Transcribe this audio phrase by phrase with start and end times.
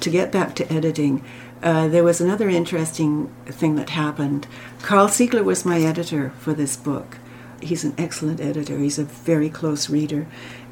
[0.00, 1.24] to get back to editing,
[1.62, 4.46] uh, there was another interesting thing that happened.
[4.82, 7.18] Karl Siegler was my editor for this book.
[7.60, 8.78] He's an excellent editor.
[8.78, 10.26] He's a very close reader.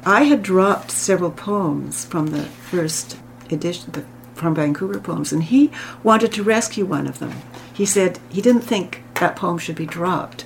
[0.05, 3.17] I had dropped several poems from the first
[3.51, 5.69] edition, the, from Vancouver Poems, and he
[6.03, 7.33] wanted to rescue one of them.
[7.71, 10.45] He said he didn't think that poem should be dropped.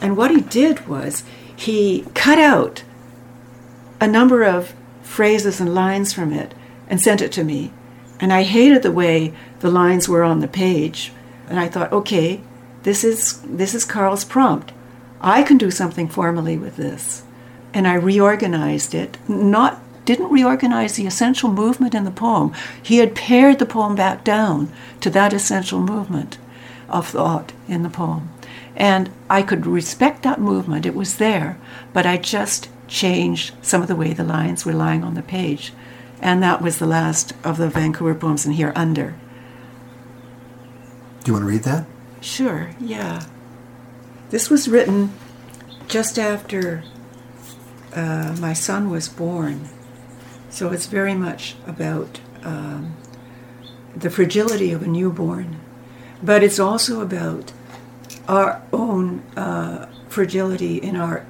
[0.00, 1.22] And what he did was
[1.54, 2.82] he cut out
[4.00, 6.54] a number of phrases and lines from it
[6.88, 7.72] and sent it to me.
[8.24, 11.12] And I hated the way the lines were on the page.
[11.46, 12.40] And I thought, okay,
[12.82, 14.72] this is this is Karl's prompt.
[15.20, 17.24] I can do something formally with this.
[17.74, 22.54] And I reorganized it, not didn't reorganize the essential movement in the poem.
[22.82, 24.72] He had pared the poem back down
[25.02, 26.38] to that essential movement
[26.88, 28.30] of thought in the poem.
[28.74, 31.58] And I could respect that movement, it was there,
[31.92, 35.74] but I just changed some of the way the lines were lying on the page.
[36.24, 39.14] And that was the last of the Vancouver poems in here under.
[41.22, 41.84] Do you want to read that?
[42.22, 43.26] Sure, yeah.
[44.30, 45.12] This was written
[45.86, 46.82] just after
[47.92, 49.68] uh, my son was born.
[50.48, 52.96] So it's very much about um,
[53.94, 55.60] the fragility of a newborn,
[56.22, 57.52] but it's also about
[58.28, 61.26] our own uh, fragility in our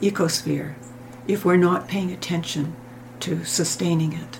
[0.00, 0.74] ecosphere
[1.28, 2.74] if we're not paying attention
[3.22, 4.38] to sustaining it.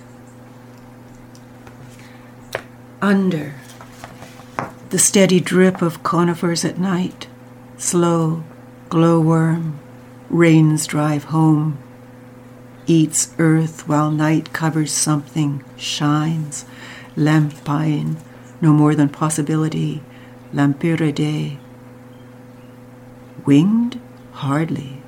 [3.01, 3.55] Under
[4.89, 7.27] the steady drip of conifers at night,
[7.77, 8.43] slow
[8.89, 9.79] glowworm,
[10.29, 11.77] rains drive home,
[12.85, 16.65] eats earth while night covers something, shines,
[17.15, 18.17] lampine,
[18.61, 20.03] no more than possibility,
[20.53, 21.57] lampyride.
[23.45, 23.99] Winged?
[24.33, 25.02] Hardly.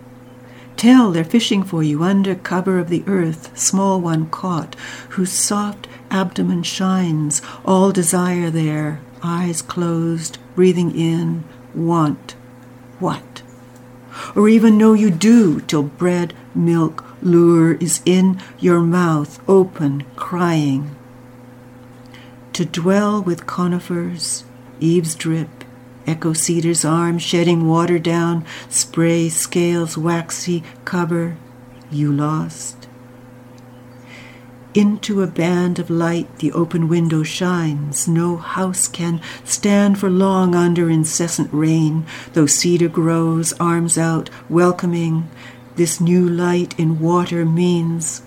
[0.85, 4.75] Tell they're fishing for you under cover of the earth, small one caught,
[5.09, 12.35] whose soft abdomen shines, all desire there, eyes closed, breathing in, want.
[12.99, 13.41] What?
[14.35, 20.95] Or even know you do till bread, milk, lure is in your mouth, open, crying.
[22.53, 24.43] To dwell with conifers,
[24.79, 25.64] eaves drip,
[26.07, 31.37] Echo cedar's arm shedding water down, spray scales waxy cover,
[31.89, 32.87] you lost.
[34.75, 38.09] Into a band of light the open window shines.
[38.09, 45.29] No house can stand for long under incessant rain, though cedar grows, arms out, welcoming.
[45.77, 48.21] This new light in water means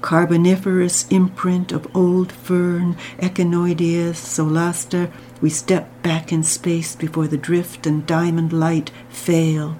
[0.00, 5.10] carboniferous imprint of old fern, Echinoidea solaster,
[5.40, 9.76] we step back in space before the drift and diamond light fail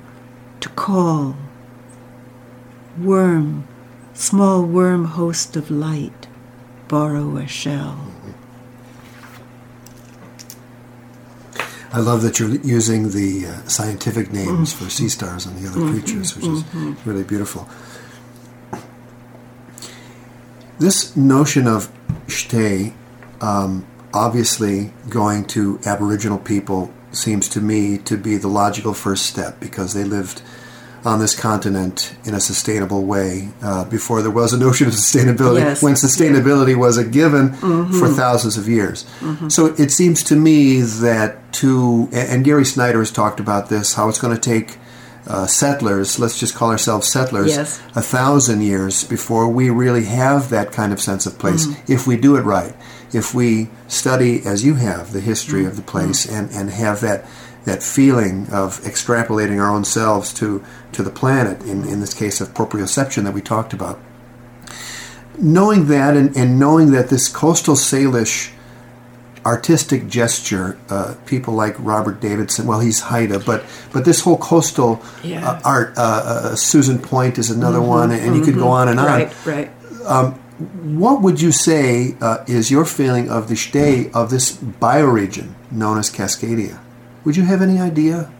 [0.61, 1.37] to call.
[2.99, 3.67] Worm,
[4.15, 6.27] small worm host of light,
[6.89, 8.13] borrow a shell.
[11.91, 14.85] I love that you're using the uh, scientific names mm-hmm.
[14.85, 15.93] for sea stars and the other mm-hmm.
[15.93, 16.93] creatures, which mm-hmm.
[16.93, 17.67] is really beautiful.
[20.79, 21.93] This notion of
[22.27, 22.95] Shtay
[23.41, 29.59] um, obviously going to Aboriginal people seems to me to be the logical first step
[29.61, 30.43] because they lived
[31.05, 35.61] on this continent in a sustainable way uh, before there was a notion of sustainability,
[35.61, 35.83] yes.
[35.83, 36.77] when sustainability yeah.
[36.77, 37.99] was a given mm-hmm.
[37.99, 39.05] for thousands of years.
[39.21, 39.49] Mm-hmm.
[39.49, 44.09] So it seems to me that to, and Gary Snyder has talked about this, how
[44.09, 44.79] it's going to take
[45.29, 47.81] uh, settlers, let's just call ourselves settlers, yes.
[47.95, 51.93] a thousand years before we really have that kind of sense of place mm-hmm.
[51.93, 52.75] if we do it right
[53.13, 55.71] if we study, as you have, the history mm-hmm.
[55.71, 56.37] of the place mm-hmm.
[56.37, 57.25] and, and have that
[57.65, 62.41] that feeling of extrapolating our own selves to, to the planet, in, in this case
[62.41, 64.01] of proprioception that we talked about.
[65.37, 68.53] Knowing that and, and knowing that this coastal Salish
[69.49, 75.03] artistic gesture, uh, people like Robert Davidson, well, he's Haida, but but this whole coastal
[75.25, 75.49] yeah.
[75.49, 78.35] uh, art, uh, uh Susan Point is another mm-hmm, one, and mm-hmm.
[78.37, 78.83] you could go mm-hmm.
[78.83, 79.07] on and on.
[79.07, 79.71] Right, right.
[80.05, 80.35] Um,
[81.01, 85.99] what would you say uh, is your feeling of the state of this bioregion known
[85.99, 86.81] as Cascadia?
[87.25, 88.31] Would you have any idea?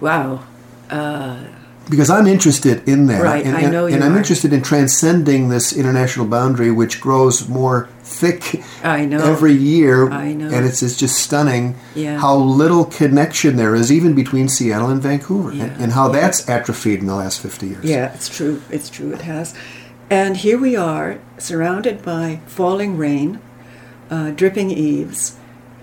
[0.00, 0.46] Wow.
[0.88, 1.44] Uh,
[1.90, 3.22] because I'm interested in that.
[3.22, 4.18] Right, and, I know And, and I'm are.
[4.18, 9.18] interested in transcending this international boundary, which grows more thick I know.
[9.18, 10.10] every year.
[10.10, 10.48] I know.
[10.48, 12.18] And it's, it's just stunning yeah.
[12.18, 15.64] how little connection there is, even between Seattle and Vancouver, yeah.
[15.64, 16.20] and, and, how yeah.
[16.20, 17.84] that's atrophied in the last 50 years.
[17.84, 18.62] Yeah, it's true.
[18.70, 19.12] It's true.
[19.12, 19.54] It has.
[20.08, 23.40] And here we are, surrounded by falling rain,
[24.08, 25.36] uh, dripping eaves,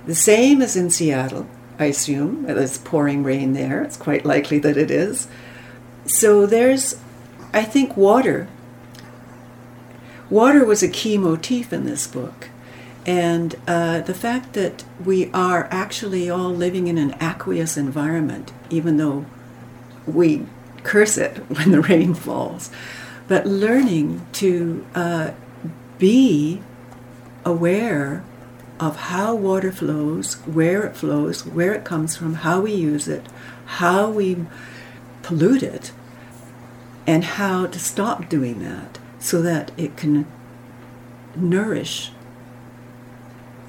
[0.05, 1.47] the same as in Seattle,
[1.77, 2.45] I assume.
[2.47, 3.83] It's pouring rain there.
[3.83, 5.27] It's quite likely that it is.
[6.05, 6.99] So there's,
[7.53, 8.47] I think, water.
[10.29, 12.49] Water was a key motif in this book.
[13.05, 18.97] And uh, the fact that we are actually all living in an aqueous environment, even
[18.97, 19.25] though
[20.05, 20.45] we
[20.83, 22.71] curse it when the rain falls,
[23.27, 25.31] but learning to uh,
[25.97, 26.61] be
[27.45, 28.23] aware
[28.79, 33.25] of how water flows, where it flows, where it comes from, how we use it,
[33.65, 34.45] how we
[35.21, 35.91] pollute it,
[37.05, 40.27] and how to stop doing that so that it can
[41.33, 42.11] nourish.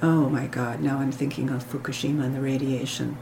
[0.01, 3.17] Oh my God, now I'm thinking of Fukushima and the radiation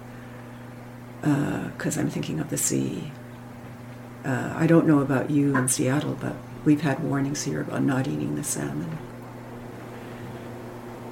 [1.21, 3.11] because uh, I'm thinking of the sea.
[4.25, 6.35] Uh, I don't know about you in Seattle, but
[6.65, 8.97] we've had warnings here about not eating the salmon.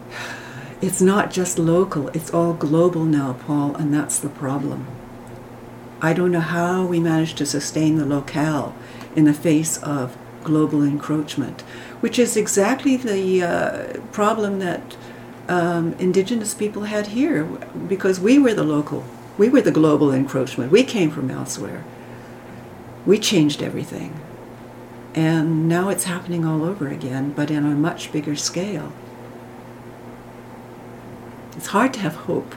[0.82, 4.88] It's not just local, it's all global now, Paul, and that's the problem.
[6.02, 8.74] I don't know how we manage to sustain the locale
[9.16, 11.62] in the face of global encroachment,
[12.02, 14.96] which is exactly the uh, problem that
[15.48, 17.44] um, indigenous people had here
[17.88, 19.04] because we were the local,
[19.38, 20.72] we were the global encroachment.
[20.72, 21.84] We came from elsewhere.
[23.06, 24.20] We changed everything.
[25.14, 28.94] And now it's happening all over again, but in a much bigger scale.
[31.58, 32.56] It's hard to have hope